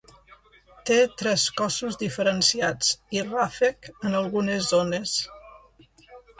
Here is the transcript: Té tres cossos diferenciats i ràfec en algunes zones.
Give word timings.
Té 0.89 0.95
tres 1.21 1.43
cossos 1.59 1.99
diferenciats 2.05 2.91
i 3.19 3.23
ràfec 3.29 3.93
en 3.99 4.19
algunes 4.23 4.75
zones. 4.75 5.17